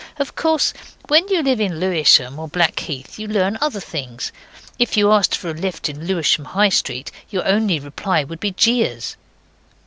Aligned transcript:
Of 0.17 0.35
course 0.35 0.73
when 1.09 1.27
you 1.27 1.43
live 1.43 1.61
in 1.61 1.79
Lewisham 1.79 2.39
or 2.39 2.47
Blackheath 2.47 3.19
you 3.19 3.27
learn 3.27 3.59
other 3.61 3.79
things. 3.79 4.31
If 4.79 4.97
you 4.97 5.11
asked 5.11 5.35
for 5.37 5.51
a 5.51 5.53
lift 5.53 5.89
in 5.89 6.07
Lewisham, 6.07 6.45
High 6.45 6.69
Street, 6.69 7.11
your 7.29 7.45
only 7.47 7.79
reply 7.79 8.23
would 8.23 8.39
be 8.39 8.49
jeers. 8.49 9.15